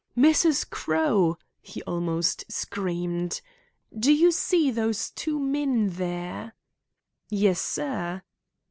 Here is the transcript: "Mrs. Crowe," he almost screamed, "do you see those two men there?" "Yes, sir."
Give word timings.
"Mrs. 0.17 0.67
Crowe," 0.67 1.37
he 1.61 1.83
almost 1.83 2.43
screamed, 2.51 3.39
"do 3.95 4.11
you 4.11 4.31
see 4.31 4.71
those 4.71 5.11
two 5.11 5.39
men 5.39 5.89
there?" 5.91 6.55
"Yes, 7.29 7.61
sir." 7.61 8.23